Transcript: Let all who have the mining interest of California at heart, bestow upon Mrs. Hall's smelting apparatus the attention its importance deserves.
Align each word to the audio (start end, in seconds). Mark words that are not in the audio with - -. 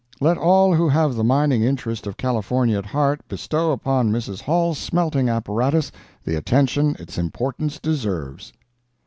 Let 0.19 0.35
all 0.35 0.73
who 0.73 0.89
have 0.89 1.13
the 1.13 1.23
mining 1.23 1.61
interest 1.61 2.07
of 2.07 2.17
California 2.17 2.75
at 2.75 2.87
heart, 2.87 3.21
bestow 3.27 3.71
upon 3.71 4.11
Mrs. 4.11 4.41
Hall's 4.41 4.79
smelting 4.79 5.29
apparatus 5.29 5.91
the 6.25 6.33
attention 6.35 6.95
its 6.97 7.19
importance 7.19 7.77
deserves. 7.77 8.51